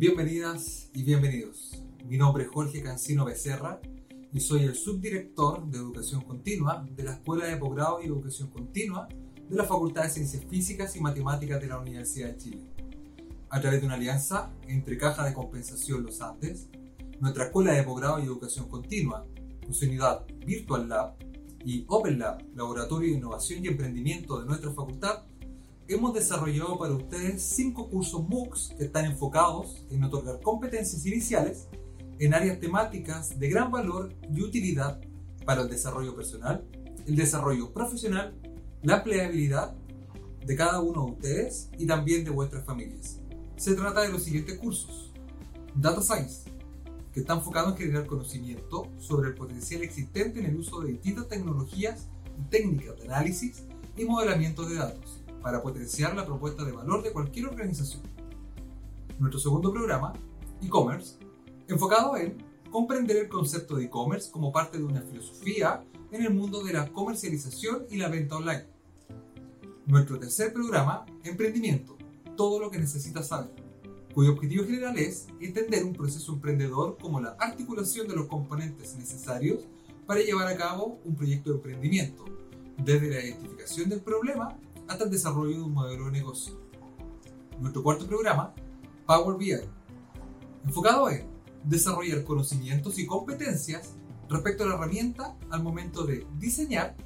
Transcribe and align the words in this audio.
Bienvenidas 0.00 0.88
y 0.94 1.02
bienvenidos. 1.02 1.84
Mi 2.08 2.16
nombre 2.16 2.44
es 2.44 2.48
Jorge 2.48 2.82
Cancino 2.82 3.26
Becerra 3.26 3.82
y 4.32 4.40
soy 4.40 4.62
el 4.62 4.74
subdirector 4.74 5.66
de 5.66 5.76
Educación 5.76 6.22
Continua 6.22 6.86
de 6.90 7.02
la 7.02 7.12
Escuela 7.12 7.44
de 7.44 7.58
Posgrado 7.58 8.00
y 8.00 8.06
Educación 8.06 8.48
Continua 8.48 9.08
de 9.46 9.54
la 9.54 9.64
Facultad 9.64 10.04
de 10.04 10.08
Ciencias 10.08 10.42
Físicas 10.48 10.96
y 10.96 11.00
Matemáticas 11.00 11.60
de 11.60 11.66
la 11.66 11.78
Universidad 11.78 12.28
de 12.28 12.38
Chile. 12.38 12.62
A 13.50 13.60
través 13.60 13.80
de 13.80 13.86
una 13.88 13.96
alianza 13.96 14.50
entre 14.66 14.96
Caja 14.96 15.22
de 15.22 15.34
Compensación 15.34 16.02
Los 16.02 16.22
Andes, 16.22 16.70
nuestra 17.20 17.44
Escuela 17.44 17.74
de 17.74 17.82
Posgrado 17.82 18.20
y 18.20 18.24
Educación 18.24 18.70
Continua, 18.70 19.26
con 19.62 19.74
su 19.74 19.84
unidad 19.84 20.24
Virtual 20.46 20.88
Lab 20.88 21.16
y 21.62 21.84
Open 21.88 22.18
Lab, 22.18 22.42
Laboratorio 22.54 23.10
de 23.10 23.18
Innovación 23.18 23.62
y 23.62 23.68
Emprendimiento 23.68 24.40
de 24.40 24.46
nuestra 24.46 24.70
facultad, 24.70 25.24
hemos 25.90 26.14
desarrollado 26.14 26.78
para 26.78 26.94
ustedes 26.94 27.42
cinco 27.42 27.88
cursos 27.88 28.22
MOOCs 28.28 28.74
que 28.78 28.84
están 28.84 29.06
enfocados 29.06 29.84
en 29.90 30.04
otorgar 30.04 30.40
competencias 30.40 31.04
iniciales 31.04 31.66
en 32.20 32.32
áreas 32.32 32.60
temáticas 32.60 33.38
de 33.38 33.48
gran 33.48 33.72
valor 33.72 34.14
y 34.32 34.42
utilidad 34.42 35.00
para 35.44 35.62
el 35.62 35.68
desarrollo 35.68 36.14
personal, 36.14 36.64
el 37.06 37.16
desarrollo 37.16 37.72
profesional, 37.72 38.34
la 38.82 38.98
empleabilidad 38.98 39.74
de 40.46 40.56
cada 40.56 40.80
uno 40.80 41.06
de 41.06 41.12
ustedes 41.12 41.70
y 41.76 41.86
también 41.86 42.24
de 42.24 42.30
vuestras 42.30 42.64
familias. 42.64 43.18
Se 43.56 43.74
trata 43.74 44.02
de 44.02 44.10
los 44.10 44.22
siguientes 44.22 44.58
cursos. 44.58 45.12
Data 45.74 46.02
Science, 46.02 46.50
que 47.12 47.20
está 47.20 47.34
enfocado 47.34 47.70
en 47.70 47.76
generar 47.76 48.06
conocimiento 48.06 48.86
sobre 48.98 49.30
el 49.30 49.34
potencial 49.34 49.82
existente 49.82 50.38
en 50.38 50.46
el 50.46 50.56
uso 50.56 50.80
de 50.80 50.92
distintas 50.92 51.28
tecnologías 51.28 52.06
y 52.38 52.42
técnicas 52.48 52.96
de 52.96 53.04
análisis 53.04 53.64
y 53.96 54.04
modelamiento 54.04 54.68
de 54.68 54.76
datos 54.76 55.19
para 55.42 55.62
potenciar 55.62 56.14
la 56.14 56.26
propuesta 56.26 56.64
de 56.64 56.72
valor 56.72 57.02
de 57.02 57.12
cualquier 57.12 57.46
organización. 57.46 58.02
Nuestro 59.18 59.40
segundo 59.40 59.72
programa, 59.72 60.12
e-commerce, 60.62 61.16
enfocado 61.68 62.16
en 62.16 62.36
comprender 62.70 63.16
el 63.16 63.28
concepto 63.28 63.76
de 63.76 63.84
e-commerce 63.84 64.30
como 64.30 64.52
parte 64.52 64.78
de 64.78 64.84
una 64.84 65.02
filosofía 65.02 65.84
en 66.12 66.22
el 66.22 66.32
mundo 66.32 66.62
de 66.62 66.72
la 66.72 66.88
comercialización 66.92 67.86
y 67.90 67.96
la 67.96 68.08
venta 68.08 68.36
online. 68.36 68.66
Nuestro 69.86 70.18
tercer 70.18 70.52
programa, 70.52 71.04
emprendimiento, 71.24 71.96
todo 72.36 72.60
lo 72.60 72.70
que 72.70 72.78
necesitas 72.78 73.28
saber, 73.28 73.50
cuyo 74.14 74.32
objetivo 74.32 74.64
general 74.64 74.98
es 74.98 75.26
entender 75.40 75.84
un 75.84 75.92
proceso 75.92 76.32
emprendedor 76.32 76.96
como 77.00 77.20
la 77.20 77.36
articulación 77.38 78.08
de 78.08 78.16
los 78.16 78.26
componentes 78.26 78.96
necesarios 78.96 79.64
para 80.06 80.20
llevar 80.20 80.48
a 80.48 80.56
cabo 80.56 80.98
un 81.04 81.14
proyecto 81.14 81.50
de 81.50 81.56
emprendimiento, 81.56 82.24
desde 82.78 83.10
la 83.10 83.24
identificación 83.24 83.90
del 83.90 84.00
problema 84.00 84.56
hasta 84.90 85.04
el 85.04 85.10
desarrollo 85.10 85.56
de 85.56 85.62
un 85.62 85.72
modelo 85.72 86.06
de 86.06 86.10
negocio. 86.10 86.60
Nuestro 87.60 87.82
cuarto 87.82 88.08
programa, 88.08 88.52
Power 89.06 89.38
BI, 89.38 89.52
enfocado 90.64 91.08
en 91.08 91.28
desarrollar 91.62 92.24
conocimientos 92.24 92.98
y 92.98 93.06
competencias 93.06 93.94
respecto 94.28 94.64
a 94.64 94.66
la 94.66 94.74
herramienta 94.74 95.36
al 95.50 95.62
momento 95.62 96.04
de 96.04 96.26
diseñar 96.38 96.96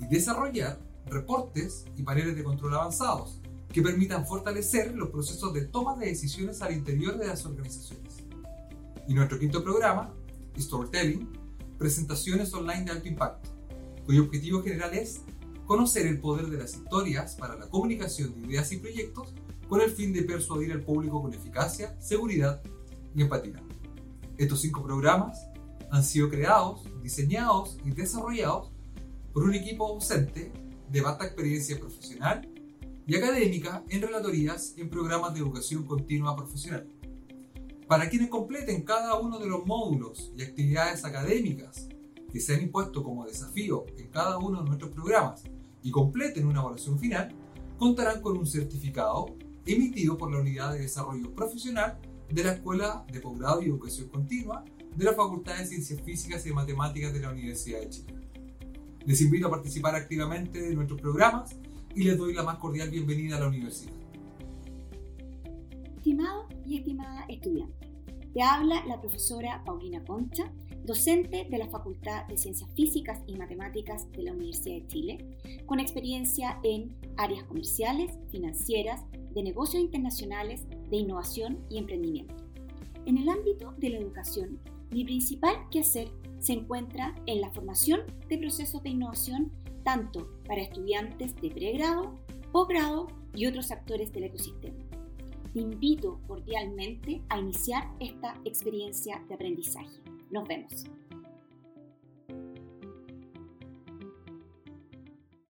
y 0.00 0.06
desarrollar 0.06 0.78
reportes 1.06 1.86
y 1.96 2.02
paneles 2.02 2.36
de 2.36 2.44
control 2.44 2.74
avanzados 2.74 3.40
que 3.72 3.80
permitan 3.80 4.26
fortalecer 4.26 4.94
los 4.94 5.08
procesos 5.08 5.54
de 5.54 5.62
toma 5.62 5.96
de 5.96 6.06
decisiones 6.06 6.60
al 6.60 6.74
interior 6.74 7.16
de 7.16 7.28
las 7.28 7.46
organizaciones. 7.46 8.18
Y 9.08 9.14
nuestro 9.14 9.38
quinto 9.38 9.64
programa, 9.64 10.12
Storytelling, 10.58 11.26
presentaciones 11.78 12.52
online 12.52 12.84
de 12.84 12.90
alto 12.90 13.08
impacto, 13.08 13.48
cuyo 14.04 14.24
objetivo 14.24 14.62
general 14.62 14.92
es 14.92 15.22
conocer 15.70 16.04
el 16.08 16.18
poder 16.18 16.46
de 16.46 16.58
las 16.58 16.74
historias 16.74 17.36
para 17.36 17.54
la 17.54 17.68
comunicación 17.68 18.34
de 18.34 18.48
ideas 18.48 18.72
y 18.72 18.78
proyectos 18.78 19.32
con 19.68 19.80
el 19.80 19.88
fin 19.88 20.12
de 20.12 20.22
persuadir 20.22 20.72
al 20.72 20.82
público 20.82 21.22
con 21.22 21.32
eficacia, 21.32 21.96
seguridad 22.00 22.60
y 23.14 23.22
empatía. 23.22 23.62
Estos 24.36 24.62
cinco 24.62 24.82
programas 24.82 25.46
han 25.92 26.02
sido 26.02 26.28
creados, 26.28 26.82
diseñados 27.04 27.78
y 27.84 27.92
desarrollados 27.92 28.72
por 29.32 29.44
un 29.44 29.54
equipo 29.54 29.94
docente 29.94 30.50
de 30.90 31.00
vasta 31.02 31.26
experiencia 31.26 31.78
profesional 31.78 32.48
y 33.06 33.14
académica 33.14 33.84
en 33.90 34.02
relatorías 34.02 34.74
en 34.76 34.90
programas 34.90 35.34
de 35.34 35.38
educación 35.38 35.84
continua 35.84 36.34
profesional. 36.34 36.88
Para 37.86 38.10
quienes 38.10 38.28
completen 38.28 38.82
cada 38.82 39.20
uno 39.20 39.38
de 39.38 39.46
los 39.46 39.64
módulos 39.64 40.32
y 40.36 40.42
actividades 40.42 41.04
académicas 41.04 41.86
que 42.32 42.40
se 42.40 42.54
han 42.56 42.62
impuesto 42.62 43.04
como 43.04 43.24
desafío 43.24 43.86
en 43.96 44.08
cada 44.08 44.36
uno 44.38 44.62
de 44.62 44.68
nuestros 44.68 44.90
programas 44.90 45.44
y 45.82 45.90
completen 45.90 46.46
una 46.46 46.60
evaluación 46.60 46.98
final, 46.98 47.34
contarán 47.78 48.20
con 48.20 48.36
un 48.36 48.46
certificado 48.46 49.34
emitido 49.66 50.16
por 50.16 50.32
la 50.32 50.40
Unidad 50.40 50.72
de 50.72 50.80
Desarrollo 50.80 51.34
Profesional 51.34 51.98
de 52.28 52.44
la 52.44 52.52
Escuela 52.52 53.04
de 53.10 53.20
Posgrado 53.20 53.62
y 53.62 53.66
Educación 53.66 54.08
Continua 54.08 54.64
de 54.96 55.04
la 55.04 55.14
Facultad 55.14 55.58
de 55.58 55.66
Ciencias 55.66 56.00
Físicas 56.02 56.46
y 56.46 56.52
Matemáticas 56.52 57.12
de 57.12 57.20
la 57.20 57.30
Universidad 57.30 57.80
de 57.80 57.88
Chile. 57.88 58.14
Les 59.06 59.20
invito 59.20 59.46
a 59.46 59.50
participar 59.50 59.94
activamente 59.94 60.60
de 60.60 60.74
nuestros 60.74 61.00
programas 61.00 61.56
y 61.94 62.04
les 62.04 62.18
doy 62.18 62.34
la 62.34 62.42
más 62.42 62.58
cordial 62.58 62.90
bienvenida 62.90 63.36
a 63.36 63.40
la 63.40 63.48
universidad. 63.48 63.94
Estimado 65.96 66.46
y 66.66 66.78
estimada 66.78 67.24
estudiante, 67.28 67.88
te 68.32 68.42
habla 68.42 68.84
la 68.86 69.00
profesora 69.00 69.62
Paulina 69.64 70.02
Concha 70.04 70.52
docente 70.90 71.46
de 71.48 71.58
la 71.58 71.68
Facultad 71.68 72.26
de 72.26 72.36
Ciencias 72.36 72.68
Físicas 72.74 73.20
y 73.28 73.36
Matemáticas 73.36 74.10
de 74.10 74.24
la 74.24 74.32
Universidad 74.32 74.74
de 74.74 74.86
Chile, 74.88 75.18
con 75.64 75.78
experiencia 75.78 76.58
en 76.64 76.96
áreas 77.16 77.44
comerciales, 77.44 78.18
financieras, 78.32 79.04
de 79.32 79.44
negocios 79.44 79.84
internacionales, 79.84 80.66
de 80.90 80.96
innovación 80.96 81.60
y 81.70 81.78
emprendimiento. 81.78 82.34
En 83.06 83.18
el 83.18 83.28
ámbito 83.28 83.72
de 83.78 83.90
la 83.90 83.98
educación, 83.98 84.58
mi 84.90 85.04
principal 85.04 85.54
quehacer 85.70 86.08
se 86.40 86.54
encuentra 86.54 87.14
en 87.26 87.40
la 87.40 87.50
formación 87.50 88.00
de 88.28 88.38
procesos 88.38 88.82
de 88.82 88.90
innovación 88.90 89.52
tanto 89.84 90.28
para 90.44 90.62
estudiantes 90.62 91.36
de 91.36 91.50
pregrado, 91.52 92.16
posgrado 92.50 93.06
y 93.32 93.46
otros 93.46 93.70
actores 93.70 94.12
del 94.12 94.24
ecosistema. 94.24 94.84
Te 95.52 95.60
invito 95.60 96.20
cordialmente 96.26 97.22
a 97.28 97.38
iniciar 97.38 97.92
esta 98.00 98.34
experiencia 98.44 99.22
de 99.28 99.34
aprendizaje. 99.36 100.00
Nos 100.30 100.46
vemos. 100.46 100.84